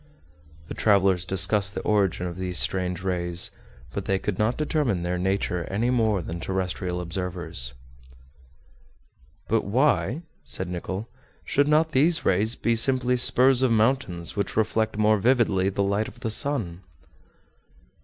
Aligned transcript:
The 0.67 0.73
travelers 0.73 1.25
discussed 1.25 1.75
the 1.75 1.81
origin 1.81 2.25
of 2.25 2.37
these 2.39 2.57
strange 2.57 3.03
rays; 3.03 3.51
but 3.93 4.05
they 4.05 4.17
could 4.17 4.39
not 4.39 4.57
determine 4.57 5.03
their 5.03 5.19
nature 5.19 5.65
any 5.65 5.91
more 5.91 6.23
than 6.23 6.39
terrestrial 6.39 6.99
observers. 6.99 7.75
"But 9.47 9.63
why," 9.63 10.23
said 10.43 10.67
Nicholl, 10.69 11.07
"should 11.45 11.67
not 11.67 11.91
these 11.91 12.25
rays 12.25 12.55
be 12.55 12.75
simply 12.75 13.15
spurs 13.15 13.61
of 13.61 13.69
mountains 13.71 14.35
which 14.35 14.57
reflect 14.57 14.97
more 14.97 15.19
vividly 15.19 15.69
the 15.69 15.83
light 15.83 16.07
of 16.07 16.21
the 16.21 16.31
sun?" 16.31 16.81